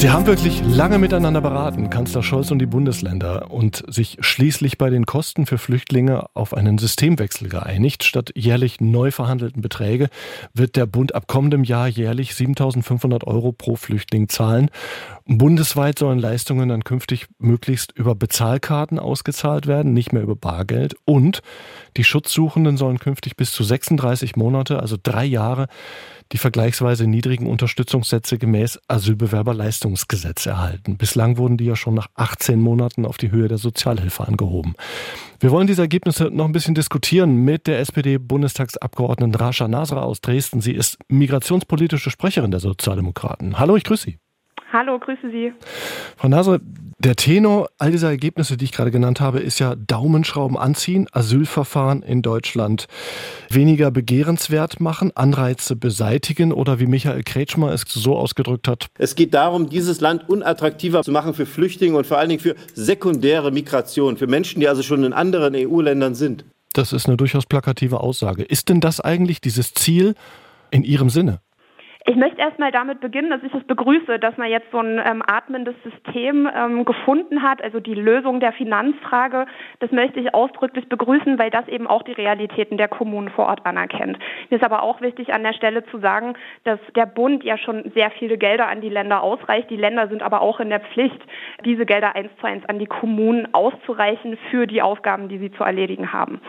Sie 0.00 0.08
haben 0.08 0.24
wirklich 0.24 0.62
lange 0.64 0.98
miteinander 0.98 1.42
beraten, 1.42 1.90
Kanzler 1.90 2.22
Scholz 2.22 2.50
und 2.50 2.58
die 2.58 2.64
Bundesländer, 2.64 3.50
und 3.50 3.84
sich 3.86 4.16
schließlich 4.20 4.78
bei 4.78 4.88
den 4.88 5.04
Kosten 5.04 5.44
für 5.44 5.58
Flüchtlinge 5.58 6.24
auf 6.32 6.54
einen 6.54 6.78
Systemwechsel 6.78 7.50
geeinigt. 7.50 8.04
Statt 8.04 8.30
jährlich 8.34 8.80
neu 8.80 9.10
verhandelten 9.10 9.60
Beträge 9.60 10.08
wird 10.54 10.76
der 10.76 10.86
Bund 10.86 11.14
ab 11.14 11.26
kommendem 11.26 11.64
Jahr 11.64 11.86
jährlich 11.86 12.30
7.500 12.30 13.26
Euro 13.26 13.52
pro 13.52 13.76
Flüchtling 13.76 14.30
zahlen. 14.30 14.70
Bundesweit 15.26 15.98
sollen 15.98 16.18
Leistungen 16.18 16.70
dann 16.70 16.82
künftig 16.82 17.26
möglichst 17.38 17.92
über 17.92 18.14
Bezahlkarten 18.14 18.98
ausgezahlt 18.98 19.66
werden, 19.66 19.92
nicht 19.92 20.14
mehr 20.14 20.22
über 20.22 20.34
Bargeld. 20.34 20.96
Und 21.04 21.42
die 21.98 22.04
Schutzsuchenden 22.04 22.78
sollen 22.78 23.00
künftig 23.00 23.36
bis 23.36 23.52
zu 23.52 23.64
36 23.64 24.34
Monate, 24.36 24.80
also 24.80 24.96
drei 25.00 25.26
Jahre, 25.26 25.66
die 26.32 26.38
vergleichsweise 26.38 27.06
niedrigen 27.06 27.46
Unterstützungssätze 27.46 28.38
gemäß 28.38 28.80
Asylbewerberleistungsgesetz 28.88 30.46
erhalten. 30.46 30.96
Bislang 30.96 31.38
wurden 31.38 31.56
die 31.56 31.64
ja 31.64 31.76
schon 31.76 31.94
nach 31.94 32.08
18 32.14 32.60
Monaten 32.60 33.04
auf 33.04 33.18
die 33.18 33.30
Höhe 33.30 33.48
der 33.48 33.58
Sozialhilfe 33.58 34.26
angehoben. 34.26 34.74
Wir 35.40 35.50
wollen 35.50 35.66
diese 35.66 35.82
Ergebnisse 35.82 36.30
noch 36.30 36.44
ein 36.44 36.52
bisschen 36.52 36.74
diskutieren 36.74 37.34
mit 37.36 37.66
der 37.66 37.80
SPD-Bundestagsabgeordneten 37.80 39.34
Rasha 39.34 39.68
Nasra 39.68 40.02
aus 40.02 40.20
Dresden. 40.20 40.60
Sie 40.60 40.72
ist 40.72 40.98
migrationspolitische 41.08 42.10
Sprecherin 42.10 42.50
der 42.50 42.60
Sozialdemokraten. 42.60 43.58
Hallo, 43.58 43.76
ich 43.76 43.84
grüße 43.84 44.04
Sie. 44.04 44.18
Hallo, 44.72 44.98
grüße 44.98 45.30
Sie. 45.30 45.52
Frau 46.16 46.28
Nasre, 46.28 46.60
der 47.00 47.16
Tenor 47.16 47.70
all 47.78 47.90
dieser 47.90 48.10
Ergebnisse, 48.10 48.58
die 48.58 48.66
ich 48.66 48.72
gerade 48.72 48.90
genannt 48.90 49.20
habe, 49.20 49.40
ist 49.40 49.58
ja 49.58 49.74
Daumenschrauben 49.74 50.58
anziehen, 50.58 51.08
Asylverfahren 51.12 52.02
in 52.02 52.20
Deutschland 52.20 52.88
weniger 53.48 53.90
begehrenswert 53.90 54.80
machen, 54.80 55.10
Anreize 55.16 55.76
beseitigen 55.76 56.52
oder 56.52 56.78
wie 56.78 56.86
Michael 56.86 57.22
Kretschmer 57.22 57.72
es 57.72 57.84
so 57.88 58.16
ausgedrückt 58.16 58.68
hat. 58.68 58.88
Es 58.98 59.14
geht 59.14 59.32
darum, 59.32 59.70
dieses 59.70 60.00
Land 60.00 60.28
unattraktiver 60.28 61.02
zu 61.02 61.10
machen 61.10 61.32
für 61.32 61.46
Flüchtlinge 61.46 61.96
und 61.96 62.06
vor 62.06 62.18
allen 62.18 62.28
Dingen 62.28 62.42
für 62.42 62.54
sekundäre 62.74 63.50
Migration, 63.50 64.18
für 64.18 64.26
Menschen, 64.26 64.60
die 64.60 64.68
also 64.68 64.82
schon 64.82 65.02
in 65.02 65.14
anderen 65.14 65.54
EU-Ländern 65.56 66.14
sind. 66.14 66.44
Das 66.74 66.92
ist 66.92 67.06
eine 67.06 67.16
durchaus 67.16 67.46
plakative 67.46 68.00
Aussage. 68.00 68.42
Ist 68.42 68.68
denn 68.68 68.80
das 68.80 69.00
eigentlich 69.00 69.40
dieses 69.40 69.72
Ziel 69.72 70.14
in 70.70 70.84
Ihrem 70.84 71.08
Sinne? 71.08 71.40
Ich 72.10 72.16
möchte 72.16 72.40
erstmal 72.40 72.72
damit 72.72 72.98
beginnen, 72.98 73.30
dass 73.30 73.44
ich 73.44 73.54
es 73.54 73.62
begrüße, 73.62 74.18
dass 74.18 74.36
man 74.36 74.50
jetzt 74.50 74.68
so 74.72 74.78
ein 74.78 74.98
ähm, 74.98 75.22
atmendes 75.24 75.76
System 75.84 76.50
ähm, 76.52 76.84
gefunden 76.84 77.40
hat, 77.40 77.62
also 77.62 77.78
die 77.78 77.94
Lösung 77.94 78.40
der 78.40 78.50
Finanzfrage. 78.50 79.46
Das 79.78 79.92
möchte 79.92 80.18
ich 80.18 80.34
ausdrücklich 80.34 80.88
begrüßen, 80.88 81.38
weil 81.38 81.50
das 81.50 81.68
eben 81.68 81.86
auch 81.86 82.02
die 82.02 82.10
Realitäten 82.10 82.78
der 82.78 82.88
Kommunen 82.88 83.28
vor 83.28 83.46
Ort 83.46 83.64
anerkennt. 83.64 84.18
Mir 84.48 84.56
ist 84.56 84.64
aber 84.64 84.82
auch 84.82 85.00
wichtig, 85.00 85.32
an 85.32 85.44
der 85.44 85.52
Stelle 85.52 85.84
zu 85.84 86.00
sagen, 86.00 86.34
dass 86.64 86.80
der 86.96 87.06
Bund 87.06 87.44
ja 87.44 87.56
schon 87.56 87.92
sehr 87.94 88.10
viele 88.10 88.38
Gelder 88.38 88.66
an 88.66 88.80
die 88.80 88.88
Länder 88.88 89.22
ausreicht. 89.22 89.70
Die 89.70 89.76
Länder 89.76 90.08
sind 90.08 90.24
aber 90.24 90.40
auch 90.40 90.58
in 90.58 90.68
der 90.68 90.80
Pflicht, 90.80 91.22
diese 91.64 91.86
Gelder 91.86 92.16
eins 92.16 92.30
zu 92.40 92.46
eins 92.48 92.68
an 92.68 92.80
die 92.80 92.86
Kommunen 92.86 93.54
auszureichen 93.54 94.36
für 94.50 94.66
die 94.66 94.82
Aufgaben, 94.82 95.28
die 95.28 95.38
sie 95.38 95.52
zu 95.52 95.62
erledigen 95.62 96.12
haben. 96.12 96.40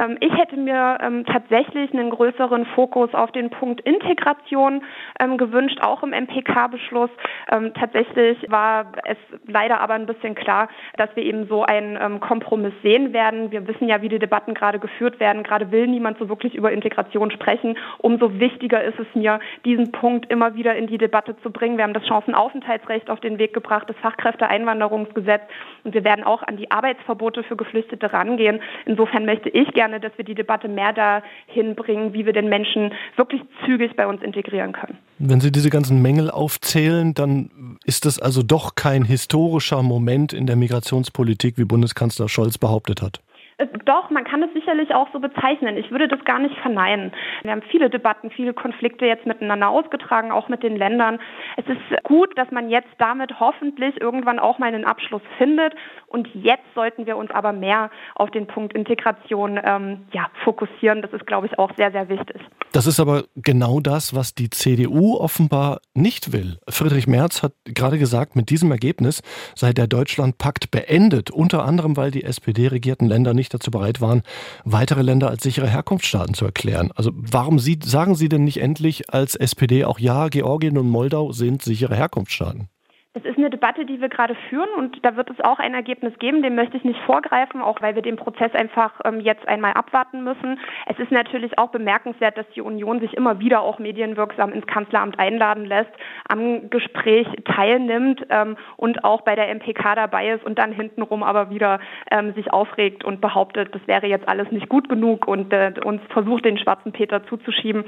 Ähm, 0.00 0.16
ich 0.20 0.32
hätte 0.36 0.56
mir 0.56 0.98
ähm, 1.00 1.24
tatsächlich 1.26 1.92
einen 1.92 2.10
größeren 2.10 2.66
Fokus 2.74 3.12
auf 3.14 3.32
den 3.32 3.50
Punkt 3.50 3.80
Integration 3.82 4.82
ähm, 5.20 5.38
gewünscht, 5.38 5.80
auch 5.82 6.02
im 6.02 6.10
MPK-Beschluss. 6.10 7.10
Ähm, 7.50 7.72
tatsächlich 7.74 8.38
war 8.50 8.92
es 9.06 9.16
leider 9.46 9.80
aber 9.80 9.94
ein 9.94 10.06
bisschen 10.06 10.34
klar, 10.34 10.68
dass 10.96 11.14
wir 11.14 11.24
eben 11.24 11.46
so 11.46 11.64
einen 11.64 11.98
ähm, 12.00 12.20
Kompromiss 12.20 12.74
sehen 12.82 13.12
werden. 13.12 13.50
Wir 13.50 13.66
wissen 13.66 13.88
ja, 13.88 14.02
wie 14.02 14.08
die 14.08 14.18
Debatten 14.18 14.54
gerade 14.54 14.78
geführt 14.78 15.20
werden. 15.20 15.42
Gerade 15.42 15.70
will 15.70 15.86
niemand 15.86 16.18
so 16.18 16.28
wirklich 16.28 16.54
über 16.54 16.72
Integration 16.72 17.30
sprechen. 17.30 17.76
Umso 17.98 18.38
wichtiger 18.38 18.82
ist 18.82 18.98
es 18.98 19.06
mir, 19.14 19.40
diesen 19.64 19.92
Punkt 19.92 20.30
immer 20.30 20.54
wieder 20.54 20.74
in 20.76 20.86
die 20.86 20.98
Debatte 20.98 21.36
zu 21.42 21.50
bringen. 21.50 21.76
Wir 21.76 21.84
haben 21.84 21.94
das 21.94 22.06
Chancenaufenthaltsrecht 22.06 23.10
auf 23.10 23.20
den 23.20 23.38
Weg 23.38 23.54
gebracht, 23.54 23.88
das 23.88 23.96
Fachkräfteeinwanderungsgesetz 23.98 25.42
und 25.84 25.94
wir 25.94 26.04
werden 26.04 26.24
auch 26.24 26.42
an 26.42 26.56
die 26.56 26.70
Arbeitsverbote 26.70 27.42
für 27.42 27.56
Geflüchtete 27.56 28.12
rangehen. 28.12 28.60
Insofern 28.84 29.24
möchte 29.24 29.48
ich 29.48 29.71
gerne, 29.72 30.00
dass 30.00 30.12
wir 30.16 30.24
die 30.24 30.34
Debatte 30.34 30.68
mehr 30.68 30.92
dahin 30.92 31.74
bringen, 31.74 32.12
wie 32.12 32.26
wir 32.26 32.32
den 32.32 32.48
Menschen 32.48 32.92
wirklich 33.16 33.42
zügig 33.64 33.96
bei 33.96 34.06
uns 34.06 34.22
integrieren 34.22 34.72
können 34.72 34.82
können. 34.82 34.98
Wenn 35.18 35.40
Sie 35.40 35.52
diese 35.52 35.70
ganzen 35.70 36.02
Mängel 36.02 36.30
aufzählen, 36.30 37.14
dann 37.14 37.78
ist 37.84 38.04
das 38.04 38.18
also 38.18 38.42
doch 38.42 38.74
kein 38.74 39.04
historischer 39.04 39.82
Moment 39.82 40.32
in 40.32 40.46
der 40.46 40.56
Migrationspolitik, 40.56 41.58
wie 41.58 41.64
Bundeskanzler 41.64 42.28
Scholz 42.28 42.58
behauptet 42.58 43.02
hat. 43.02 43.20
Äh, 43.62 43.78
doch, 43.84 44.10
man 44.10 44.24
kann 44.24 44.42
es 44.42 44.52
sicherlich 44.52 44.94
auch 44.94 45.08
so 45.12 45.20
bezeichnen. 45.20 45.76
Ich 45.76 45.90
würde 45.90 46.08
das 46.08 46.24
gar 46.24 46.38
nicht 46.38 46.56
verneinen. 46.58 47.12
Wir 47.42 47.52
haben 47.52 47.62
viele 47.62 47.90
Debatten, 47.90 48.30
viele 48.30 48.54
Konflikte 48.54 49.06
jetzt 49.06 49.26
miteinander 49.26 49.68
ausgetragen, 49.68 50.32
auch 50.32 50.48
mit 50.48 50.62
den 50.62 50.76
Ländern. 50.76 51.20
Es 51.56 51.66
ist 51.66 52.02
gut, 52.02 52.36
dass 52.36 52.50
man 52.50 52.70
jetzt 52.70 52.90
damit 52.98 53.40
hoffentlich 53.40 54.00
irgendwann 54.00 54.38
auch 54.38 54.58
mal 54.58 54.66
einen 54.66 54.84
Abschluss 54.84 55.22
findet. 55.38 55.74
Und 56.06 56.28
jetzt 56.34 56.74
sollten 56.74 57.06
wir 57.06 57.16
uns 57.16 57.30
aber 57.30 57.52
mehr 57.52 57.90
auf 58.14 58.30
den 58.30 58.46
Punkt 58.46 58.74
Integration 58.74 59.60
ähm, 59.62 60.06
ja, 60.12 60.30
fokussieren. 60.44 61.02
Das 61.02 61.12
ist, 61.12 61.26
glaube 61.26 61.46
ich, 61.46 61.58
auch 61.58 61.70
sehr, 61.76 61.90
sehr 61.92 62.08
wichtig. 62.08 62.40
Das 62.72 62.86
ist 62.86 63.00
aber 63.00 63.24
genau 63.36 63.80
das, 63.80 64.14
was 64.14 64.34
die 64.34 64.48
CDU 64.48 65.16
offenbar 65.18 65.82
nicht 65.92 66.32
will. 66.32 66.58
Friedrich 66.70 67.06
Merz 67.06 67.42
hat 67.42 67.52
gerade 67.64 67.98
gesagt, 67.98 68.34
mit 68.34 68.48
diesem 68.48 68.70
Ergebnis 68.70 69.20
sei 69.54 69.74
der 69.74 69.86
Deutschlandpakt 69.86 70.70
beendet, 70.70 71.30
unter 71.30 71.66
anderem, 71.66 71.98
weil 71.98 72.10
die 72.10 72.24
SPD-regierten 72.24 73.06
Länder 73.06 73.34
nicht 73.34 73.52
dazu 73.52 73.70
bereit 73.70 74.00
waren, 74.00 74.22
weitere 74.64 75.02
Länder 75.02 75.28
als 75.28 75.42
sichere 75.42 75.68
Herkunftsstaaten 75.68 76.32
zu 76.32 76.46
erklären. 76.46 76.90
Also 76.94 77.10
warum 77.14 77.58
Sie, 77.58 77.78
sagen 77.84 78.14
Sie 78.14 78.30
denn 78.30 78.44
nicht 78.44 78.62
endlich 78.62 79.12
als 79.12 79.34
SPD 79.34 79.84
auch 79.84 79.98
ja, 79.98 80.28
Georgien 80.28 80.78
und 80.78 80.88
Moldau 80.88 81.32
sind 81.32 81.60
sichere 81.62 81.94
Herkunftsstaaten? 81.94 82.68
Es 83.14 83.26
ist 83.26 83.36
eine 83.36 83.50
Debatte, 83.50 83.84
die 83.84 84.00
wir 84.00 84.08
gerade 84.08 84.34
führen 84.48 84.70
und 84.78 85.04
da 85.04 85.16
wird 85.16 85.28
es 85.28 85.38
auch 85.40 85.58
ein 85.58 85.74
Ergebnis 85.74 86.18
geben, 86.18 86.42
dem 86.42 86.54
möchte 86.54 86.78
ich 86.78 86.84
nicht 86.84 86.98
vorgreifen, 87.00 87.60
auch 87.60 87.82
weil 87.82 87.94
wir 87.94 88.00
den 88.00 88.16
Prozess 88.16 88.54
einfach 88.54 88.92
ähm, 89.04 89.20
jetzt 89.20 89.46
einmal 89.46 89.74
abwarten 89.74 90.24
müssen. 90.24 90.58
Es 90.86 90.98
ist 90.98 91.10
natürlich 91.10 91.58
auch 91.58 91.68
bemerkenswert, 91.68 92.38
dass 92.38 92.48
die 92.54 92.62
Union 92.62 93.00
sich 93.00 93.12
immer 93.12 93.38
wieder 93.38 93.60
auch 93.60 93.78
medienwirksam 93.78 94.54
ins 94.54 94.66
Kanzleramt 94.66 95.18
einladen 95.18 95.66
lässt, 95.66 95.90
am 96.26 96.70
Gespräch 96.70 97.26
teilnimmt 97.44 98.24
ähm, 98.30 98.56
und 98.78 99.04
auch 99.04 99.20
bei 99.20 99.34
der 99.34 99.54
MPK 99.54 99.94
dabei 99.94 100.30
ist 100.30 100.44
und 100.46 100.58
dann 100.58 100.72
hintenrum 100.72 101.22
aber 101.22 101.50
wieder 101.50 101.80
ähm, 102.10 102.32
sich 102.32 102.50
aufregt 102.50 103.04
und 103.04 103.20
behauptet, 103.20 103.74
das 103.74 103.86
wäre 103.86 104.06
jetzt 104.06 104.26
alles 104.26 104.50
nicht 104.52 104.70
gut 104.70 104.88
genug 104.88 105.28
und 105.28 105.52
äh, 105.52 105.74
uns 105.84 106.00
versucht, 106.08 106.46
den 106.46 106.56
schwarzen 106.56 106.92
Peter 106.92 107.26
zuzuschieben. 107.26 107.84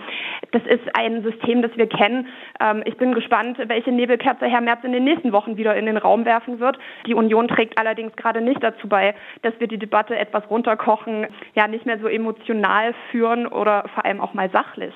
Das 0.50 0.62
ist 0.66 0.84
ein 0.92 1.22
System, 1.22 1.62
das 1.62 1.74
wir 1.76 1.88
kennen. 1.88 2.28
Ähm, 2.60 2.82
ich 2.84 2.98
bin 2.98 3.14
gespannt, 3.14 3.56
welche 3.68 3.90
Nebelkerze 3.90 4.44
Herr 4.44 4.60
Merz 4.60 4.84
in 4.84 4.92
den 4.92 5.13
nächsten 5.14 5.32
Wochen 5.32 5.56
wieder 5.56 5.76
in 5.76 5.86
den 5.86 5.96
Raum 5.96 6.24
werfen 6.24 6.60
wird. 6.60 6.78
Die 7.06 7.14
Union 7.14 7.48
trägt 7.48 7.78
allerdings 7.78 8.14
gerade 8.16 8.40
nicht 8.40 8.62
dazu 8.62 8.88
bei, 8.88 9.14
dass 9.42 9.54
wir 9.58 9.68
die 9.68 9.78
Debatte 9.78 10.16
etwas 10.16 10.42
runterkochen, 10.50 11.26
ja 11.54 11.68
nicht 11.68 11.86
mehr 11.86 11.98
so 12.00 12.08
emotional 12.08 12.94
führen 13.10 13.46
oder 13.46 13.84
vor 13.94 14.04
allem 14.04 14.20
auch 14.20 14.34
mal 14.34 14.50
sachlich. 14.50 14.92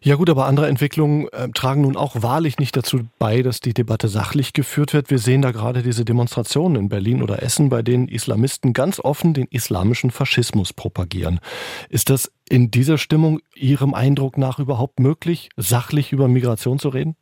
Ja 0.00 0.14
gut, 0.14 0.30
aber 0.30 0.46
andere 0.46 0.68
Entwicklungen 0.68 1.28
äh, 1.32 1.48
tragen 1.54 1.82
nun 1.82 1.96
auch 1.96 2.22
wahrlich 2.22 2.58
nicht 2.58 2.76
dazu 2.76 3.00
bei, 3.18 3.42
dass 3.42 3.60
die 3.60 3.74
Debatte 3.74 4.08
sachlich 4.08 4.52
geführt 4.52 4.94
wird. 4.94 5.10
Wir 5.10 5.18
sehen 5.18 5.42
da 5.42 5.50
gerade 5.50 5.82
diese 5.82 6.04
Demonstrationen 6.04 6.82
in 6.84 6.88
Berlin 6.88 7.22
oder 7.22 7.42
Essen, 7.42 7.68
bei 7.68 7.82
denen 7.82 8.08
Islamisten 8.08 8.72
ganz 8.72 9.00
offen 9.00 9.34
den 9.34 9.48
islamischen 9.50 10.10
Faschismus 10.10 10.72
propagieren. 10.72 11.40
Ist 11.88 12.10
das 12.10 12.32
in 12.48 12.70
dieser 12.70 12.96
Stimmung 12.96 13.40
Ihrem 13.54 13.92
Eindruck 13.92 14.38
nach 14.38 14.58
überhaupt 14.58 15.00
möglich, 15.00 15.50
sachlich 15.56 16.12
über 16.12 16.28
Migration 16.28 16.78
zu 16.78 16.90
reden? 16.90 17.16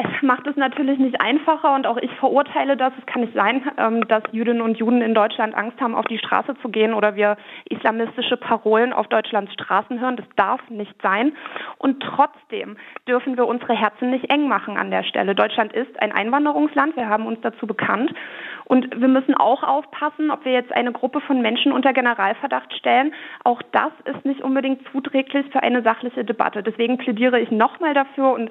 Es 0.00 0.22
macht 0.22 0.46
es 0.46 0.54
natürlich 0.54 1.00
nicht 1.00 1.20
einfacher 1.20 1.74
und 1.74 1.84
auch 1.84 1.96
ich 1.96 2.12
verurteile 2.20 2.76
das. 2.76 2.92
Es 3.00 3.06
kann 3.06 3.22
nicht 3.22 3.34
sein, 3.34 3.68
ähm, 3.78 4.06
dass 4.06 4.22
Jüdinnen 4.30 4.62
und 4.62 4.78
Juden 4.78 5.02
in 5.02 5.12
Deutschland 5.12 5.56
Angst 5.56 5.80
haben, 5.80 5.96
auf 5.96 6.04
die 6.04 6.18
Straße 6.18 6.54
zu 6.62 6.68
gehen 6.68 6.94
oder 6.94 7.16
wir 7.16 7.36
islamistische 7.68 8.36
Parolen 8.36 8.92
auf 8.92 9.08
Deutschlands 9.08 9.52
Straßen 9.54 9.98
hören. 9.98 10.14
Das 10.14 10.26
darf 10.36 10.60
nicht 10.70 10.94
sein. 11.02 11.32
Und 11.78 12.00
trotzdem 12.00 12.76
dürfen 13.08 13.36
wir 13.36 13.48
unsere 13.48 13.74
Herzen 13.74 14.10
nicht 14.10 14.30
eng 14.30 14.46
machen 14.46 14.76
an 14.76 14.92
der 14.92 15.02
Stelle. 15.02 15.34
Deutschland 15.34 15.72
ist 15.72 16.00
ein 16.00 16.12
Einwanderungsland. 16.12 16.94
Wir 16.94 17.08
haben 17.08 17.26
uns 17.26 17.40
dazu 17.40 17.66
bekannt. 17.66 18.14
Und 18.66 19.00
wir 19.00 19.08
müssen 19.08 19.34
auch 19.34 19.62
aufpassen, 19.62 20.30
ob 20.30 20.44
wir 20.44 20.52
jetzt 20.52 20.72
eine 20.72 20.92
Gruppe 20.92 21.22
von 21.22 21.40
Menschen 21.40 21.72
unter 21.72 21.94
Generalverdacht 21.94 22.72
stellen. 22.74 23.14
Auch 23.42 23.62
das 23.72 23.90
ist 24.04 24.26
nicht 24.26 24.42
unbedingt 24.42 24.82
zuträglich 24.92 25.46
für 25.50 25.62
eine 25.62 25.82
sachliche 25.82 26.22
Debatte. 26.22 26.62
Deswegen 26.62 26.98
plädiere 26.98 27.40
ich 27.40 27.50
nochmal 27.50 27.94
dafür 27.94 28.32
und 28.32 28.50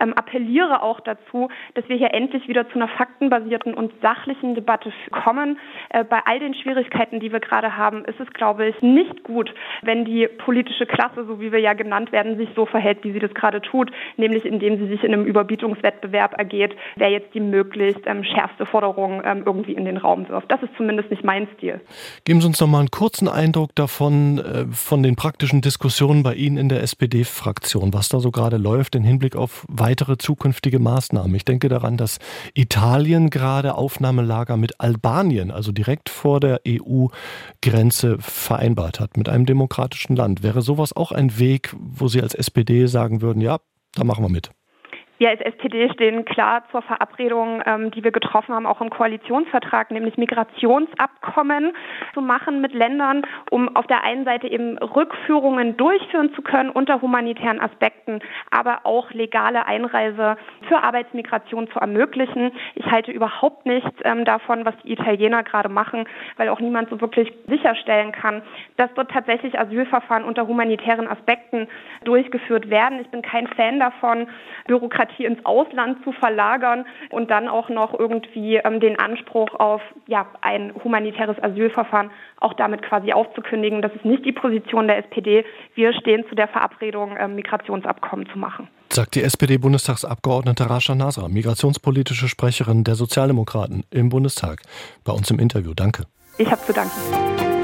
ähm, 0.00 0.14
appelliere 0.14 0.82
auch 0.82 0.87
dazu, 1.00 1.48
dass 1.74 1.88
wir 1.88 1.96
hier 1.96 2.14
endlich 2.14 2.48
wieder 2.48 2.68
zu 2.68 2.76
einer 2.76 2.88
faktenbasierten 2.88 3.74
und 3.74 3.92
sachlichen 4.02 4.54
Debatte 4.54 4.92
kommen. 5.10 5.58
Äh, 5.90 6.04
bei 6.04 6.20
all 6.24 6.38
den 6.40 6.54
Schwierigkeiten, 6.54 7.20
die 7.20 7.32
wir 7.32 7.40
gerade 7.40 7.76
haben, 7.76 8.04
ist 8.04 8.20
es, 8.20 8.28
glaube 8.32 8.66
ich, 8.66 8.80
nicht 8.82 9.24
gut, 9.24 9.52
wenn 9.82 10.04
die 10.04 10.28
politische 10.28 10.86
Klasse, 10.86 11.24
so 11.26 11.40
wie 11.40 11.52
wir 11.52 11.60
ja 11.60 11.74
genannt 11.74 12.12
werden, 12.12 12.36
sich 12.36 12.48
so 12.56 12.66
verhält, 12.66 13.04
wie 13.04 13.12
sie 13.12 13.18
das 13.18 13.34
gerade 13.34 13.60
tut, 13.60 13.90
nämlich 14.16 14.44
indem 14.44 14.78
sie 14.78 14.88
sich 14.88 15.04
in 15.04 15.12
einem 15.12 15.24
Überbietungswettbewerb 15.24 16.38
ergeht, 16.38 16.74
wer 16.96 17.10
jetzt 17.10 17.34
die 17.34 17.40
möglichst 17.40 18.06
ähm, 18.06 18.24
schärfste 18.24 18.66
Forderung 18.66 19.22
ähm, 19.24 19.42
irgendwie 19.44 19.72
in 19.72 19.84
den 19.84 19.96
Raum 19.96 20.28
wirft. 20.28 20.50
Das 20.50 20.62
ist 20.62 20.70
zumindest 20.76 21.10
nicht 21.10 21.24
mein 21.24 21.48
Stil. 21.56 21.80
Geben 22.24 22.40
Sie 22.40 22.46
uns 22.46 22.60
noch 22.60 22.68
mal 22.68 22.80
einen 22.80 22.90
kurzen 22.90 23.28
Eindruck 23.28 23.74
davon, 23.74 24.38
äh, 24.38 24.64
von 24.72 25.02
den 25.02 25.16
praktischen 25.16 25.60
Diskussionen 25.60 26.22
bei 26.22 26.34
Ihnen 26.34 26.56
in 26.56 26.68
der 26.68 26.82
SPD-Fraktion, 26.82 27.92
was 27.92 28.08
da 28.08 28.20
so 28.20 28.30
gerade 28.30 28.56
läuft 28.56 28.94
im 28.94 29.04
Hinblick 29.04 29.36
auf 29.36 29.66
weitere 29.68 30.16
zukünftige 30.18 30.77
Maßnahmen. 30.78 31.34
Ich 31.34 31.44
denke 31.44 31.68
daran, 31.68 31.96
dass 31.96 32.18
Italien 32.54 33.30
gerade 33.30 33.74
Aufnahmelager 33.74 34.56
mit 34.56 34.80
Albanien, 34.80 35.50
also 35.50 35.72
direkt 35.72 36.08
vor 36.08 36.40
der 36.40 36.60
EU-Grenze, 36.66 38.16
vereinbart 38.20 39.00
hat, 39.00 39.16
mit 39.16 39.28
einem 39.28 39.46
demokratischen 39.46 40.16
Land. 40.16 40.42
Wäre 40.42 40.62
sowas 40.62 40.94
auch 40.94 41.12
ein 41.12 41.38
Weg, 41.38 41.74
wo 41.78 42.08
Sie 42.08 42.22
als 42.22 42.34
SPD 42.34 42.86
sagen 42.86 43.22
würden, 43.22 43.40
ja, 43.40 43.58
da 43.94 44.04
machen 44.04 44.24
wir 44.24 44.28
mit? 44.28 44.50
Wir 45.18 45.30
als 45.30 45.40
SPD 45.40 45.90
stehen 45.92 46.24
klar 46.24 46.62
zur 46.70 46.80
Verabredung, 46.82 47.60
ähm, 47.66 47.90
die 47.90 48.04
wir 48.04 48.12
getroffen 48.12 48.54
haben, 48.54 48.66
auch 48.66 48.80
im 48.80 48.88
Koalitionsvertrag, 48.88 49.90
nämlich 49.90 50.16
Migrationsabkommen 50.16 51.72
zu 52.14 52.20
machen 52.20 52.60
mit 52.60 52.72
Ländern, 52.72 53.22
um 53.50 53.74
auf 53.74 53.88
der 53.88 54.04
einen 54.04 54.24
Seite 54.24 54.46
eben 54.46 54.78
Rückführungen 54.78 55.76
durchführen 55.76 56.32
zu 56.34 56.42
können 56.42 56.70
unter 56.70 57.02
humanitären 57.02 57.60
Aspekten, 57.60 58.20
aber 58.52 58.80
auch 58.84 59.10
legale 59.10 59.66
Einreise 59.66 60.36
für 60.68 60.84
Arbeitsmigration 60.84 61.68
zu 61.72 61.80
ermöglichen. 61.80 62.52
Ich 62.76 62.86
halte 62.86 63.10
überhaupt 63.10 63.66
nichts 63.66 63.98
ähm, 64.04 64.24
davon, 64.24 64.64
was 64.64 64.76
die 64.84 64.92
Italiener 64.92 65.42
gerade 65.42 65.68
machen, 65.68 66.06
weil 66.36 66.48
auch 66.48 66.60
niemand 66.60 66.90
so 66.90 67.00
wirklich 67.00 67.32
sicherstellen 67.48 68.12
kann, 68.12 68.42
dass 68.76 68.94
dort 68.94 69.10
tatsächlich 69.10 69.58
Asylverfahren 69.58 70.22
unter 70.22 70.46
humanitären 70.46 71.08
Aspekten 71.08 71.66
durchgeführt 72.04 72.70
werden. 72.70 73.00
Ich 73.00 73.08
bin 73.08 73.22
kein 73.22 73.48
Fan 73.48 73.80
davon, 73.80 74.28
Bürokratie 74.68 75.07
Bürokratie 75.08 75.24
ins 75.24 75.44
Ausland 75.44 76.02
zu 76.04 76.12
verlagern 76.12 76.84
und 77.10 77.30
dann 77.30 77.48
auch 77.48 77.68
noch 77.68 77.98
irgendwie 77.98 78.56
ähm, 78.56 78.80
den 78.80 78.98
Anspruch 78.98 79.54
auf 79.58 79.80
ja, 80.06 80.26
ein 80.40 80.72
humanitäres 80.82 81.36
Asylverfahren 81.42 82.10
auch 82.40 82.54
damit 82.54 82.82
quasi 82.82 83.12
aufzukündigen. 83.12 83.82
Das 83.82 83.92
ist 83.94 84.04
nicht 84.04 84.24
die 84.24 84.32
Position 84.32 84.86
der 84.86 84.98
SPD. 84.98 85.44
Wir 85.74 85.92
stehen 85.92 86.24
zu 86.28 86.34
der 86.34 86.48
Verabredung, 86.48 87.16
ähm, 87.18 87.34
Migrationsabkommen 87.34 88.28
zu 88.32 88.38
machen. 88.38 88.68
Sagt 88.90 89.14
die 89.16 89.22
SPD-Bundestagsabgeordnete 89.22 90.68
Rasha 90.68 90.94
Nasra, 90.94 91.28
migrationspolitische 91.28 92.28
Sprecherin 92.28 92.84
der 92.84 92.94
Sozialdemokraten 92.94 93.84
im 93.90 94.08
Bundestag, 94.08 94.62
bei 95.04 95.12
uns 95.12 95.30
im 95.30 95.38
Interview. 95.38 95.74
Danke. 95.74 96.04
Ich 96.38 96.50
habe 96.50 96.60
zu 96.62 96.72
danken. 96.72 97.57